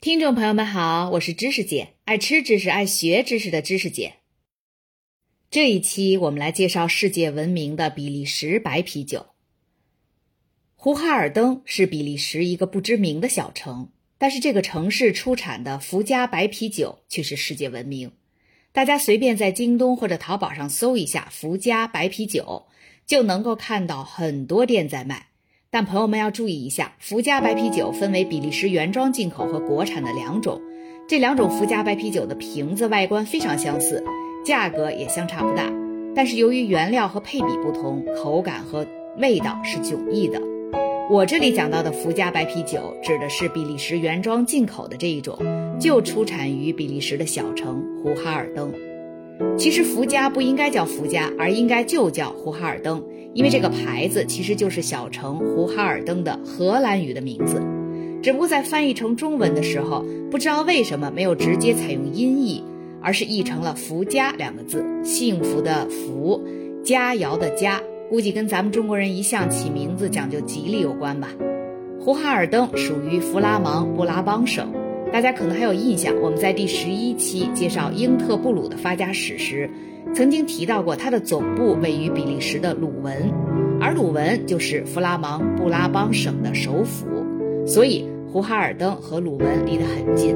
[0.00, 4.14] 听众朋友们好，我是知识姐，爱吃知识、爱学知识的知识姐。
[5.50, 9.26] 这一期我们来介绍世界闻名的比利时白啤酒。
[10.76, 18.12] 胡哈尔登是比利时一个不知名的小城，但是这个城市出产的福佳白啤酒却是世界闻名。
[18.70, 22.68] 大家随便在京东或者淘宝上搜一下“福佳白啤酒”，
[23.04, 25.27] 就能够看到很多店在卖。
[25.70, 30.62] 但朋友们要注意一下，福佳白啤酒分为比利时原装进口和国产的两种。
[31.06, 34.02] 这两种福佳白啤酒的瓶子外观非常相似，
[34.46, 35.70] 价格也相差不大。
[36.14, 38.86] 但是由于原料和配比不同，口感和
[39.18, 40.40] 味道是迥异的。
[41.10, 45.38] 我这里讲到的福佳白啤酒，指的是比利时原装进口的这一种，
[45.78, 48.72] 就出产于比利时的小城胡哈尔登。
[49.56, 53.02] 其实福佳不应该叫福佳，而应该就叫胡哈尔登。
[53.34, 57.62] 因为这个牌子其实就是小城胡哈尔登的荷兰语的名字，
[58.22, 62.64] 只不过在翻译成中文的时候，不知道为什么没有直接采用音译，
[63.00, 66.42] 而是译成了“福家”两个字，幸福的福，
[66.82, 71.28] 佳肴的佳，估计跟咱们中国人一向起名字讲究吉利有关吧。
[72.00, 74.72] 胡哈尔登属于弗拉芒布拉邦省，
[75.12, 79.68] 大家可能还有印象，我们在第十一期介绍英特布鲁的发家史时。
[80.14, 83.30] 曾经提到过，它的总部位于比利时的鲁文，
[83.80, 87.06] 而鲁文就是弗拉芒布拉邦省的首府，
[87.66, 90.34] 所以胡哈尔登和鲁文离得很近。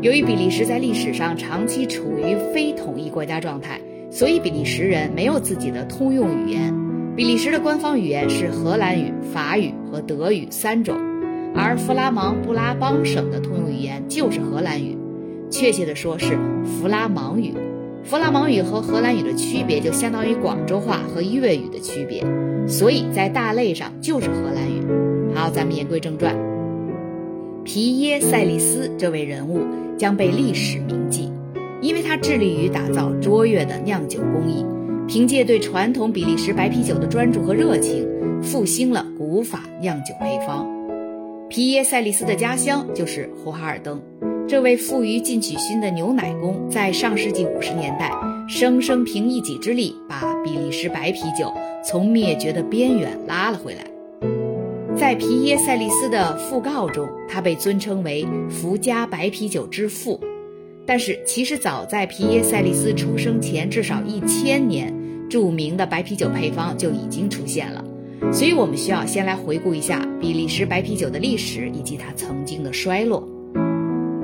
[0.00, 3.80] 由于比利时在历史上长期处于非统一国家状态，
[4.10, 6.74] 所以比利时人没有自己的通用语言。
[7.14, 10.96] 比利时的官方语言是荷兰语、法语和德语三种，
[11.54, 14.96] 而弗拉芒布拉邦省的通用语言就是荷兰语，
[15.50, 17.52] 确切的说是弗拉芒语。
[18.02, 22.24] 弗拉芒语和荷兰语的区别，就相当于广州话和粤语的区别，
[22.66, 25.34] 所以在大类上就是荷兰语。
[25.34, 26.34] 好，咱们言归正传，
[27.62, 29.60] 皮耶塞利斯这位人物
[29.98, 31.30] 将被历史铭记，
[31.82, 34.64] 因为他致力于打造卓越的酿酒工艺，
[35.06, 38.08] 凭借对传统比利时白啤酒的专注和热情，
[38.42, 40.79] 复兴了古法酿酒配方。
[41.50, 44.00] 皮耶塞利斯的家乡就是胡哈尔登。
[44.46, 48.12] 这位富于进取心的牛奶工，在上世纪五十年代，
[48.48, 51.52] 生生凭一己之力，把比利时白啤酒
[51.84, 53.84] 从灭绝的边缘拉了回来。
[54.96, 60.20] 在皮耶塞利斯的讣告中，他被尊称为“福佳白啤酒之父”。
[60.86, 64.94] 但是，其实早在皮耶塞利斯出生前至少一千年，
[65.28, 67.84] 著名的白啤酒配方就已经出现了。
[68.32, 73.26] 所以，我们需要先来回顾一下比利时白啤酒的历史以及它曾经的衰落。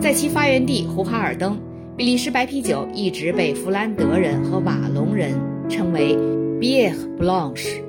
[0.00, 1.58] 在其发源地胡哈尔登，
[1.96, 5.34] 比利时白啤酒一直被弗兰德人和瓦隆人
[5.68, 6.14] 称为
[6.60, 7.80] Bière Blanche。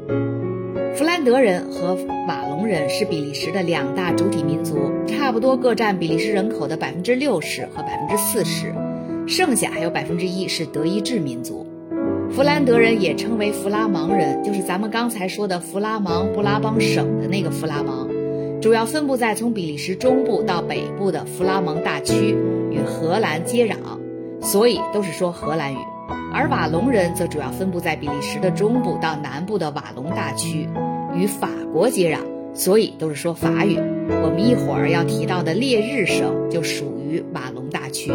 [0.96, 1.94] 弗兰德人和
[2.28, 8.74] 瓦隆人是比利时的两大主体民族，差不多各占比利时人口的百分之六十和百分之四十，
[9.28, 11.67] 剩下还有百分之一是德意志民族。
[12.32, 18.08] 弗兰德人也称为弗拉芒人，就是咱们刚才说的弗拉芒布拉邦省的那个弗拉芒。
[18.62, 22.36] 主要分布在从比利时中部到北部的弗拉蒙大区，
[22.72, 23.76] 与荷兰接壤，
[24.42, 25.78] 所以都是说荷兰语；
[26.34, 30.68] 而瓦隆人则主要分布在比利时的中部到南部的瓦隆大区，
[31.16, 32.20] 与法国接壤，
[32.54, 33.78] 所以都是说法语。
[34.10, 38.12] 我们一会儿要提到的列日省就属于瓦隆大区，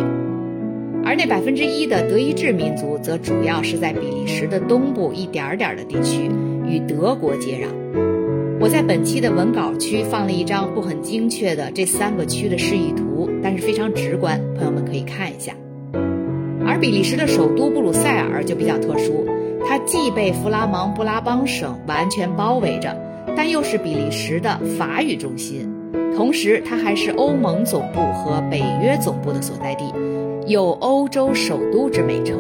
[1.05, 6.31] 而那百分之一的德意志民族则主要是在比利时的东部一点点的地区，
[6.67, 7.67] 与德国接壤。
[8.61, 15.53] 我在本期的文稿区放了一张不很精确的这三个区的示意图，但是非常直观，朋友们可以看一下。
[16.65, 19.27] 而比利时的首都布鲁塞尔就比较特殊，
[19.67, 22.97] 它既被弗拉芒布拉邦省完全包围着，
[23.37, 25.69] 但又是比利时的法语中心，
[26.17, 29.85] 同时它还是欧盟总部和北约总部的所在地，
[30.47, 32.37] 有“欧洲首都”之美称。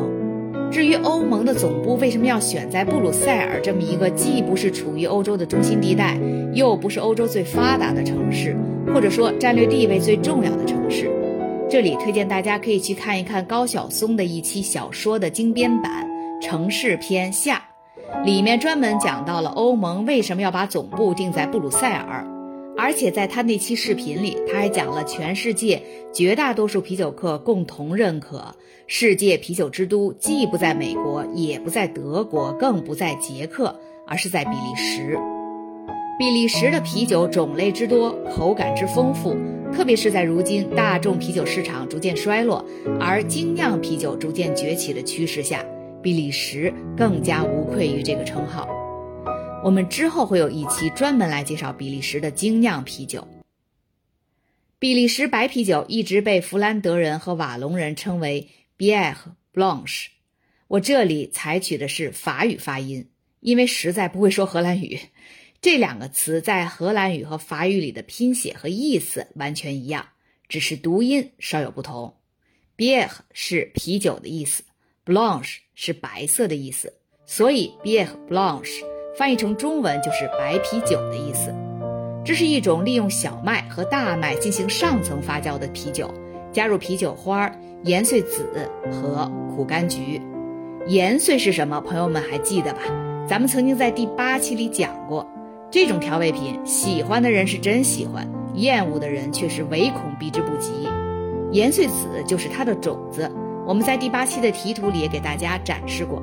[0.70, 6.18] 至于欧盟的总部为什么要选在布鲁塞尔这么一个既不是处于欧洲的中心地带，
[6.54, 8.56] 又不是欧洲最发达的城市，
[8.92, 11.10] 或者说战略地位最重要的城市，
[11.69, 16.06] 这里推荐大家可以去看一看高晓松的一期小说的精编版
[16.43, 17.62] 《城市篇下》，
[18.25, 22.26] 里面专门讲到了欧盟为什么要把总部定在布鲁塞尔。
[22.82, 25.81] 而且在他那期视频里，他还讲了全世界
[26.12, 28.56] 绝大多数啤酒客共同认可，
[28.88, 35.17] 世界啤酒之都既不在美国，也不在德国，更不在捷克，而是在比利时。
[36.19, 39.37] 比利时的啤酒种类之多，口感之丰富，
[39.73, 42.64] 特别是在如今大众啤酒市场逐渐衰落，
[42.99, 45.64] 而精酿啤酒逐渐崛起的趋势下，
[46.02, 48.67] 比利时更加无愧于这个称号。
[49.64, 53.29] 我们之后会有一期专门来介绍比利时的精酿啤酒。
[54.81, 59.14] 比利时白啤酒一直被弗兰德人和瓦隆人称为 Bière
[59.55, 60.06] Blanche。
[60.67, 64.99] 我这里采取的是法语发音，因为实在不会说荷兰语。
[65.61, 70.08] 这两个词在荷兰语和法语里的拼写和意思完全一样，
[70.49, 72.17] 只是读音稍有不同。
[72.76, 74.65] Bière 是啤酒的意思
[75.05, 76.94] ，Blanche 是白色的意思，
[77.26, 78.82] 所以 Bière Blanche
[79.14, 81.55] 翻译成中文就是白啤酒的意思。
[82.25, 86.09] 这是一种利用小麦和大麦进行上层发酵的啤酒，
[86.53, 87.50] 加入啤酒花、
[87.82, 88.47] 盐碎子
[88.91, 90.20] 和苦柑橘。
[90.87, 91.81] 盐碎是什么？
[91.81, 92.81] 朋友们还记得吧？
[93.29, 95.26] 咱们曾经在第八期里讲过。
[95.70, 100.88] 这种调味品，喜欢的人是真喜欢，厌恶的人却是唯恐避之不及。
[101.50, 103.31] 盐碎子就是它的种子，
[103.67, 106.23] 我们在第八期的题图里也给大家展示过。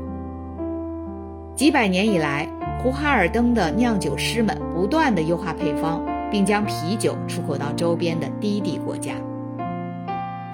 [1.55, 2.47] 几百年以来，
[2.81, 9.15] 胡哈尔登的酿酒师们不断地优化配方，并将啤酒出口到周边的低地国家。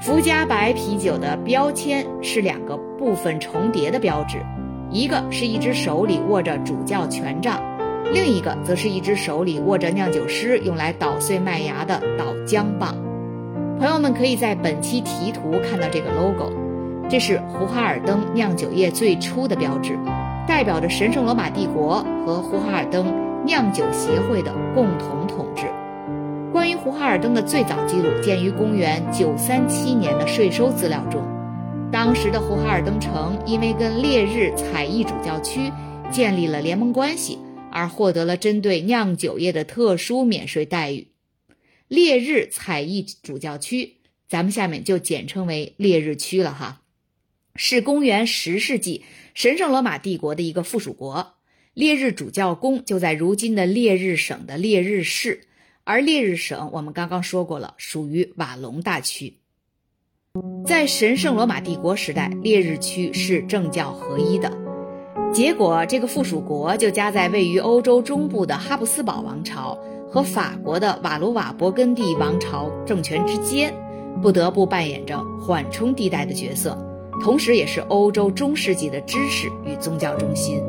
[0.01, 4.43] 福加白啤酒的标签是两个部分重叠的标志，
[4.89, 7.61] 一个是一只手里握着主教权杖。
[8.11, 12.95] 另一个则是一只手里握着酿酒师用来捣碎麦芽的捣浆棒。
[13.77, 16.51] 朋友们可以在本期题图看到这个 logo，
[17.07, 19.97] 这是胡哈尔登酿酒业最初的标志，
[20.47, 23.13] 代表着神圣罗马帝国和胡哈尔登
[23.45, 25.65] 酿酒协会的共同统治。
[26.51, 31.21] 关于胡哈尔登的最早记录见于公元937年的税收资料中，
[31.91, 35.71] 当时的胡哈尔登城因为跟烈日采邑主教区
[36.11, 37.39] 建立了联盟关系。
[37.77, 41.09] 而获得了针对酿酒业的特殊免税待遇。
[41.89, 43.97] 烈日采邑主教区，
[44.29, 46.79] 咱们下面就简称为烈日区了哈，
[47.55, 51.33] 是公元十世纪神圣罗马帝国的一个附属国。
[51.73, 55.41] 烈日主教宫就在如今的烈日省的烈日市，
[55.83, 59.35] 而烈日省我们刚刚说过了，属于瓦隆大区。
[60.65, 64.51] 在神圣罗马帝国时代，烈日区是政教合一的。
[65.33, 69.77] 结果，这个附属国就夹在位于欧洲中部的哈布斯堡王朝
[70.09, 73.73] 和法国的瓦卢瓦勃艮第王朝政权之间，
[74.21, 76.77] 不得不扮演着缓冲地带的角色，
[77.21, 80.61] 同时也是欧洲中世纪的知识与宗教中心。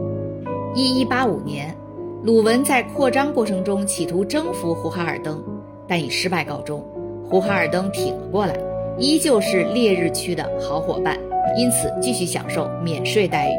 [0.75, 1.77] 一一八五年，
[2.23, 5.43] 鲁文在扩张过程中企图征服胡哈尔登，
[5.89, 6.85] 但以失败告终。
[7.29, 8.57] 胡哈尔登挺了过来，
[8.99, 11.19] 依旧是烈日区的好伙伴，
[11.57, 13.53] 因此继续享受免税待遇。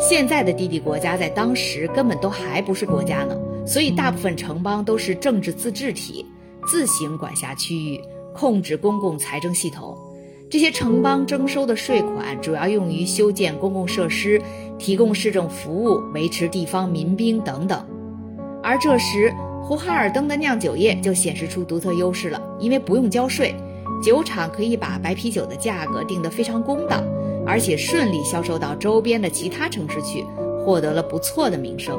[0.00, 3.36] 现在的低地国家在当时根本都还不是国家呢，
[3.66, 6.24] 所以大部分城邦都是政治自治体，
[6.66, 8.00] 自行管辖区域，
[8.34, 9.96] 控制公共财政系统。
[10.50, 14.40] 这些城邦征收的税款主要用于修建公共设施、
[14.78, 17.84] 提供市政服务、维持地方民兵等等。
[18.62, 19.30] 而这时，
[19.62, 23.54] 胡哈尔登的酿酒业就显示出独特优势了，因为不用交税，
[24.02, 27.02] 酒厂可以把白啤酒的价格定得非常公道。
[27.46, 30.24] 而且顺利销售到周边的其他城市去，
[30.64, 31.98] 获得了不错的名声。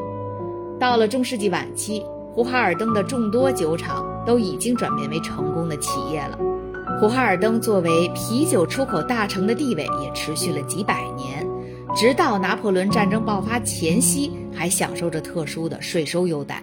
[0.79, 2.03] 到了中世纪晚期，
[2.33, 6.39] 胡哈尔登的众多酒厂都已经转变为成功的企业了。
[6.99, 11.47] 胡哈尔登作为啤酒出口大城的地位也持续了几百年，
[11.95, 16.61] 直到拿破仑战争爆发前夕，还享受着特殊的税收优待。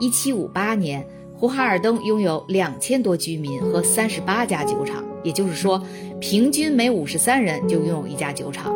[0.00, 1.06] 一七五八年。
[1.32, 5.82] 胡哈尔登拥有两千多居民和三十八家酒厂，也就是说，
[6.20, 8.74] 平均每五十三人就拥有一家酒厂。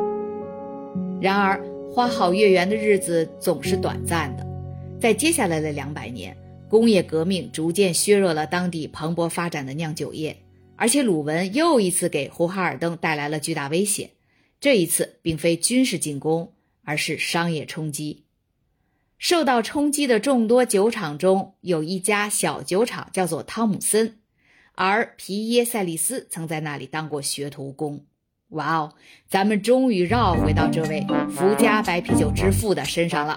[1.21, 4.47] 然而，花好月圆的日子总是短暂的，
[4.99, 6.35] 在接下来的两百年，
[6.67, 10.35] 工业革命逐渐削弱了当地蓬勃发展的酿酒业，
[10.77, 14.11] 而且鲁文又一次给胡哈尔登带来了巨大威胁。
[14.61, 16.53] 这一次，并非军事进攻，
[16.85, 18.25] 而是商业冲击。
[19.19, 24.19] 受到冲击的众多酒厂中，有一家小酒厂叫做汤姆森，
[24.75, 28.05] 而皮耶塞利斯曾在那里当过学徒工。
[28.55, 28.93] 哇哦，
[29.29, 33.37] 咱们终于绕回到这位福家白啤酒之父的身上了。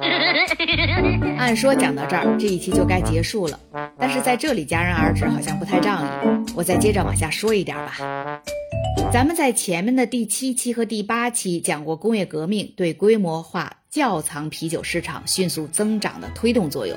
[1.37, 3.59] 按说讲到这儿，这一期就该结束了，
[3.97, 6.07] 但是在这里戛然而止好像不太仗义，
[6.55, 8.41] 我再接着往下说一点吧。
[9.11, 13.73] 咱们在前面的第七期和第八期讲过工业革命对规模化。
[13.89, 16.95] 窖藏啤酒市场迅速增长的推动作用，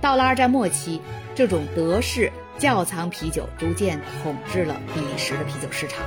[0.00, 1.00] 到了二战末期，
[1.34, 6.04] 这种德式窖藏啤酒逐渐统治了比利时的啤酒市场。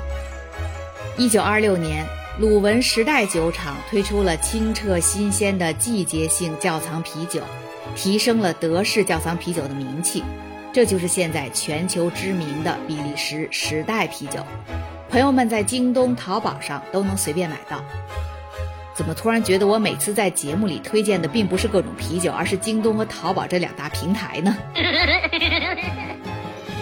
[1.17, 2.05] 一九二六年，
[2.39, 7.41] 鲁文时代酒厂推出了清澈新鲜的季节性窖藏啤酒，
[7.95, 10.25] 提升了德式窖藏啤酒的名气。
[10.73, 14.45] 这就是现在全球知名的比利时时代啤酒。
[15.09, 17.81] 朋友们在京东、淘宝上都能随便买到。
[18.93, 24.57] 怎么突然觉得我每次在节目里推荐的并不是各种啤酒，而是京东和淘宝这两大平台呢？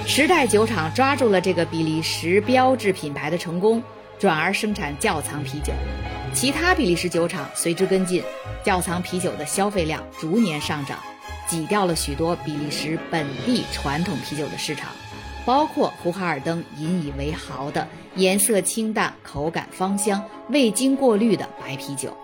[0.07, 3.83] 时代酒厂抓住了这个比利时标志品牌的成功，
[4.19, 5.73] 转而生产窖藏啤酒，
[6.33, 8.23] 其他比利时酒厂随之跟进，
[8.63, 10.99] 窖藏啤酒的消费量逐年上涨，
[11.47, 14.89] 挤掉了许多比利时本地传统啤酒的市场，
[15.45, 22.15] 包括胡哈尔登引以为豪的颜色清淡、口感芳香、未经过滤的白啤酒。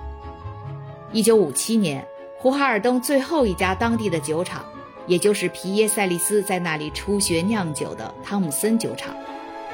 [1.11, 4.63] 一九五七年，胡哈尔登最后一家当地的酒厂。
[5.07, 9.15] 也就是皮耶塞利斯在那里初学酿酒的汤姆森酒厂，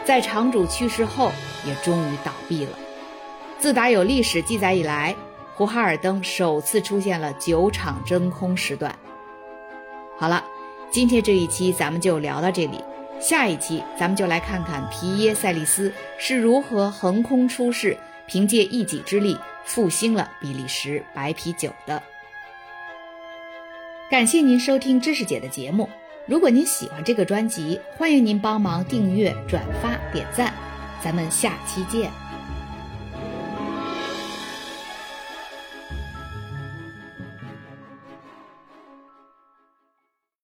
[0.05, 1.31] 在厂主去世后
[1.65, 2.77] 也终于倒闭了。
[3.57, 5.15] 自打有历史记载以来，
[5.55, 8.95] 胡哈尔登首次出现了酒厂真空时段。
[10.17, 10.43] 好了，
[10.91, 12.83] 今天这一期咱们就聊到这里，
[13.19, 17.97] 下一期咱们就来看看皮耶塞利斯是如何横空出世，
[18.27, 22.03] 凭借一己之力复兴了比利时白啤酒的。
[24.11, 25.89] 感谢您收听知识姐的节目。
[26.27, 30.51] 如果您喜欢这个专辑，欢迎您帮忙订阅、转发、点赞。
[31.03, 32.24] 咱们下期见。